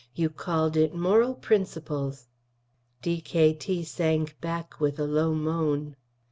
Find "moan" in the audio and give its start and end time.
5.35-5.95